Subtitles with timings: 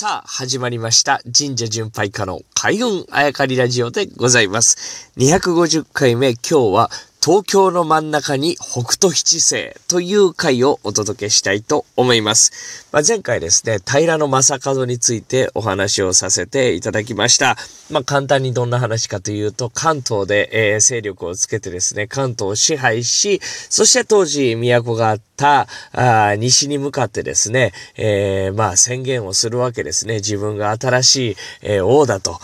[0.00, 1.20] さあ、始まりました。
[1.36, 5.10] 神社巡拝家の開運あやかりラジオでございます。
[5.16, 6.90] 250回目、今日は
[7.24, 12.86] 東京の真ん中に北斗七星という回をお届けしたいと思います。
[12.92, 17.56] まあ、前回ですね、平野正門についてお話をさせていただきました。
[17.90, 30.16] まあ、簡単にどんな話かというと、関東で、えー、勢力をつけてですね、関東を支配し、そして当時都があったあ西に向かってですね、えー、まあ宣言をするわけですね。
[30.16, 32.38] 自分が新しい、えー、王だと、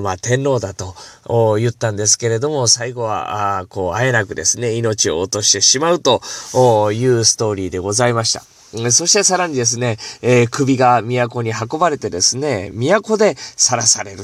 [0.00, 0.94] まあ天皇だと
[1.58, 6.20] 言ったんですけれども、最後は、あこう、あえなくですね、命を落としてしまうと
[6.92, 8.42] いうストーリーでございました。
[8.92, 14.22] そしてさらにですね、えー、首が都に運ばれてですね、都で晒される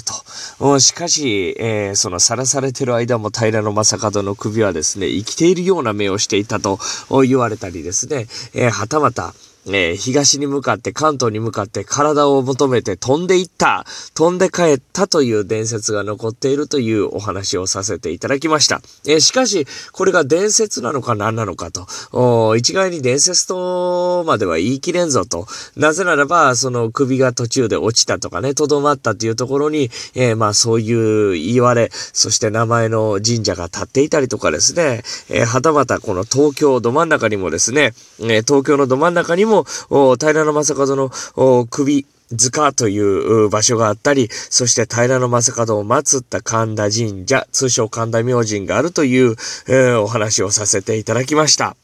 [0.59, 0.79] と。
[0.79, 3.85] しかし、えー、そのさらされてる間も平将門
[4.25, 6.79] の首はですね、生きているような目をしていたと
[7.27, 9.35] 言われたりですね、えー、はたまた、
[9.67, 18.81] えー、東に向かって関東に向かって体を求めて飛んでいった、飛んで帰ったという伝説が残っているというお話をさせていただきました。
[19.07, 25.47] えー、しかし、これが伝説なのか何なのかと、一概に伝説とまでは言い切れんぞと。
[25.77, 39.56] なぜならば、その首が途中で落ちたとかね、とどまったというところに、えー、まあそういう言われ、そして名前の神社が立っていたりとかですね、えはたまたこの東京ど真ん中にもですね、え東京のど真ん中にも
[39.91, 49.37] も、平野正門の首、塚という場所があったり、そして平野正門を祀った神田神社、通称神田明神があるという、
[49.69, 51.77] えー、お話をさせていただきました。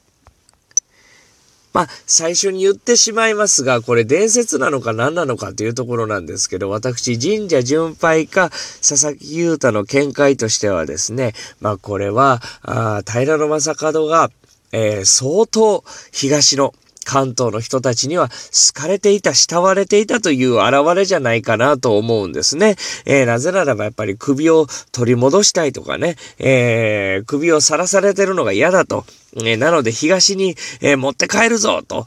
[1.72, 14.30] まあ、最初に言ってしまいますが、これ伝説なのか何なのかというところなんですけど、私、神社巡拝か、佐々木優太の見解としてはですね、まあ、これは、あ平野正門が、
[14.72, 22.76] えー、相当東の関東の人たちには好かれていた、慕われていたという現れじゃないかなと思うんですね。
[23.04, 29.04] えー、なぜならばやっぱり首を取り戻したいとかね、えー、首をさらされてるのが嫌だと。
[29.36, 32.06] えー、なので東に、えー、持って帰るぞと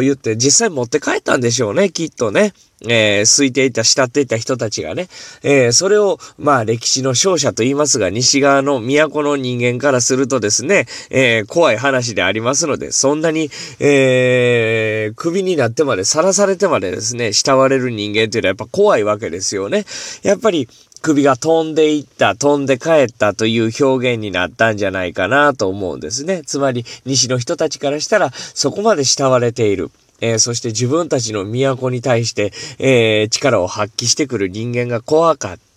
[0.00, 2.52] 言って実際持って帰ったんでしょうね、きっとね。
[2.88, 5.08] えー、空いていた、慕っていた人たちがね、
[5.42, 19.84] えー、それを、まあ、歴史の勝者と言いますが、西側の都の人間からするとですね、えー、怖い話でありますので、そんなに、えー、首になってまで、さらされてまでですね、慕われる人間っていうのはやっぱ怖いわけですよね。
[20.22, 20.66] やっぱり、
[21.02, 26.42] 首が飛んでいった、飛んで帰ったという表現になったんじゃないかなと思うんですね。
[26.44, 29.90] つまり、西の人たちからしたら、そこまで慕われている。
[30.20, 35.69] えー、そして自分たちの都に対して、えー、力を発揮してくる人間が怖かった。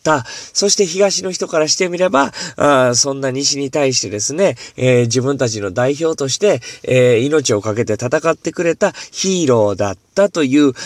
[0.54, 10.04] そして東の人からしてみれば、あそんな西に対してですね、えー、自分たちの代表として、えー、命を懸けて戦ってくれたヒーローだった。
[10.32, 10.78] という、こ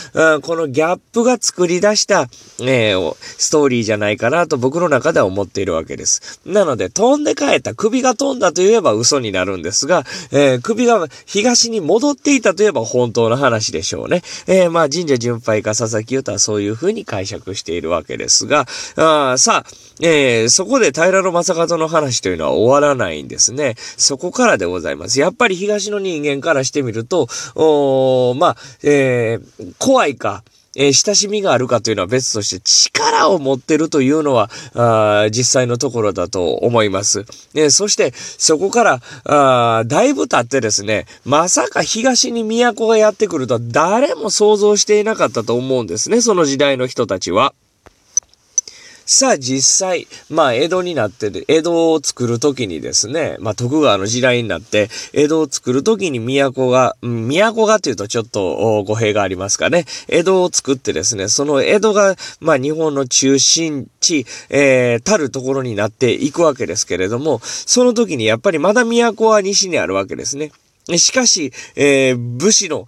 [0.56, 2.30] のギャップが作り出した、
[2.62, 6.40] えー、ストーリーじゃないかなと僕の中では思っているわけです。
[6.46, 14.22] なので、飛んで帰った、首が飛んだといえば嘘になるんですが、えー、首が東に戻っていたといえば本当の話でしょうね。
[14.48, 19.07] えー、まあ、神社巡拝か佐々木優太はそういうふうに解釈しているわけですが、あ
[19.38, 19.66] さあ、
[20.02, 23.76] えー、そこで平野正門の話というのは終わらないんですね。
[23.78, 25.20] そこからでございます。
[25.20, 30.44] やっぱり東の人間からしてみると、おまあ、えー、怖いか、
[30.80, 37.26] え、親しみがあるかというのは別として力を持ってるというのは、あ実際のところだと思います。
[37.56, 47.56] えそして、そこから、あだいぶ経ってですね、まさか東に都がやってくるとは誰も想像していなかったと思うんですね、その時代の人たちは。
[49.10, 59.86] さあ実際、まあ江戸になってる、江戸を作るときにですね、まあ徳川の時代になって、江戸を作るときに都が、都がというとちょっと語弊がありますかね。
[60.10, 70.52] 江戸を作ってですね、その江戸が、まあ日本の中心地、えー、たるところになっていくわけですけれども、その時にやっぱりまだ都は西にあるわけですね。
[70.96, 72.88] しかし、えー、武士の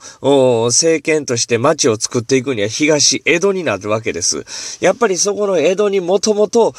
[0.67, 4.45] 政権として町を作っていくには東、江戸になるわけです。
[4.79, 6.73] やっぱりそこの江戸にもともと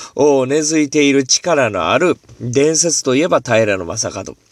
[0.46, 4.49] 根付いている力のある伝説といえば平野正門。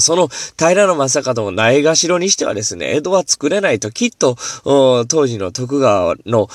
[0.00, 6.48] その平野正門をないがしろにしてはですね、江戸は作れないときっと、当時の徳川の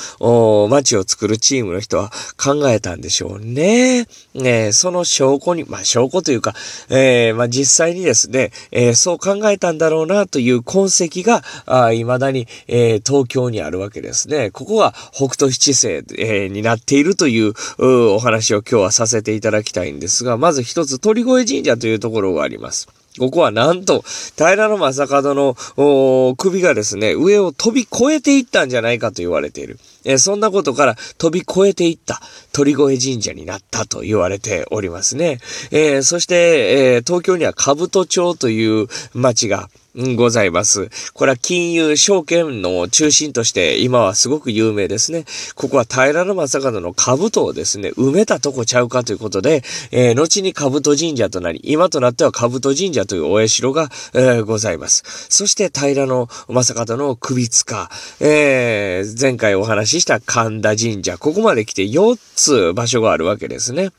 [0.70, 4.08] 町を作るチームの人は考えたんでしょうね。
[4.34, 6.54] ねその証拠に、まあ証拠というか、
[6.90, 14.52] えー、まあ実際にですね、えー、そう考えたんだろうなという痕跡が、あ未だに、えー、東京にあるわけですね。
[14.52, 22.88] ここが北斗七星、えー、になっているというお話を今日はさせていただきたいんですが、まず一つ鳥越神社というところがあります。
[23.18, 24.04] ここはなんと、
[24.36, 29.80] 平野正門の首がですね、上を飛び越えていったんじゃないかと言われている。
[30.08, 32.22] え、そんなことから飛び越えていった
[32.52, 35.40] 鳥越神社になったと言われておりますね。
[35.72, 39.70] え、そして、え、東京には兜町という町が、
[40.16, 40.90] ございます。
[41.14, 45.26] これは金融、証券の中心として今はすごく有名ですね。
[45.56, 55.04] ここは平野正門の兜をですね、埋めたとこちゃうかということで、えー、後に兜神社となり、今となっては兜神社というお社が、えー、ございます。
[55.30, 57.90] そして平野正門の首塚、
[58.20, 63.92] えー、前回お話しした神田神社、ここまで来て4つ場所があるわけですね。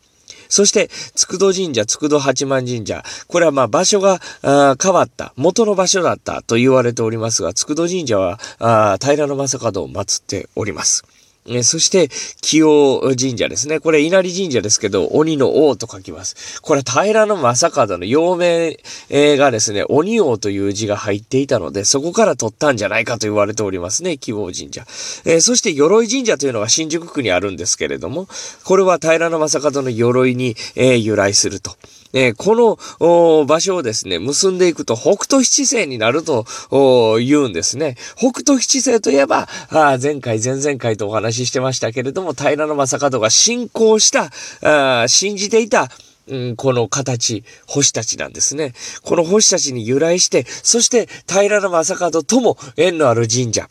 [0.49, 3.05] そして、つくど神社、つくど八幡神社。
[3.27, 8.39] これはまあ場所が変わった、元の場所だったと言われておりますが、つくど神社は
[9.01, 11.05] 平野正門を祀っております。
[11.47, 12.09] えそして、
[12.41, 13.81] 清神社ですね。
[13.81, 16.61] これ、稲荷神社ですけど、鬼の王と書きます。
[16.61, 18.75] これ、平野正門の陽明
[19.37, 24.87] がですね、鬼王という字が入っていたので、そこから取ったんじゃないかと言われておりますね、清神社。
[25.25, 28.29] えそして、鎧神社というのが新宿区にあるんですけれども、
[28.65, 31.77] これは平野正門の鎧に、え由来すると。
[32.13, 36.47] えー、この場所をですね、結んでいくと北斗七星になると
[37.19, 37.97] 言うんですね。
[38.17, 44.31] 北斗七星といえば、あ前回、前々回とお話ししてましたけれども、平野正門が信仰した、
[45.03, 45.89] あ信じていた、
[46.29, 48.73] うん、この形、星たちなんですね。
[49.03, 53.69] この星たちに由来して、そして平野正門とも縁のある神社。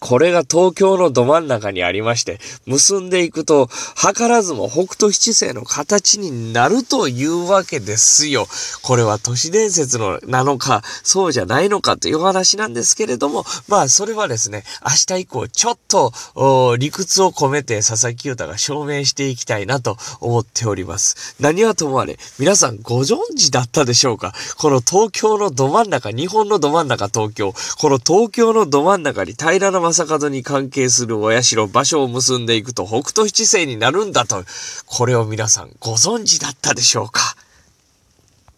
[0.00, 8.46] これが東京のど真ん中にありまして、結んでいくと、図らずも北斗七星の形になるというわけですよ。
[8.82, 16.12] これは都市伝説のなのか、そうじゃないのかという話なんですけれども、まあ、それはですね、明日以降、ちょっと、
[16.78, 21.36] 理屈を込めて佐々木優太が証明していきたいなと思っております。
[21.40, 24.32] 何はともあれ、皆さんご存知だったでしょうか？
[24.56, 34.44] この東京のど真ん中、日本のど真ん中東京、この東京のど真ん中に平らな正和に関係するお社、場所を結んでいくと北斗七星になるんだと、
[34.86, 37.36] これを皆さんご存知だったでしょうか？